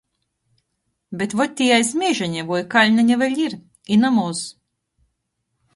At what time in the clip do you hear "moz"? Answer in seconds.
4.21-4.43